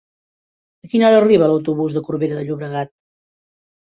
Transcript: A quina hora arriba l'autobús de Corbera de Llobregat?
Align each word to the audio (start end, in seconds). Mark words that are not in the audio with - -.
A 0.87 0.87
quina 0.93 1.05
hora 1.11 1.19
arriba 1.21 1.49
l'autobús 1.51 1.99
de 1.99 2.05
Corbera 2.11 2.41
de 2.41 2.47
Llobregat? 2.49 2.95